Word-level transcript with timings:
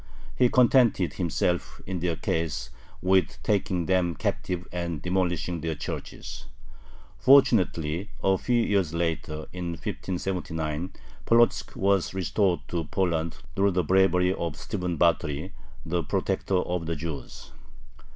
He 0.35 0.49
contented 0.49 1.13
himself 1.13 1.79
in 1.85 1.99
their 1.99 2.15
case 2.15 2.71
with 3.03 3.37
taking 3.43 3.85
them 3.85 4.15
captive 4.15 4.67
and 4.71 4.99
demolishing 4.99 5.61
their 5.61 5.75
churches. 5.75 6.47
Fortunately 7.19 8.09
a 8.23 8.35
few 8.39 8.63
years 8.63 8.95
later, 8.95 9.45
in 9.53 9.73
1579, 9.73 10.93
Polotzk 11.27 11.75
was 11.75 12.15
restored 12.15 12.61
to 12.69 12.85
Poland 12.85 13.37
through 13.55 13.73
the 13.73 13.83
bravery 13.83 14.33
of 14.33 14.55
Stephen 14.57 14.97
Batory, 14.97 15.51
the 15.85 16.01
protector 16.01 16.55
of 16.57 16.87
the 16.87 16.95
Jews. 16.95 17.51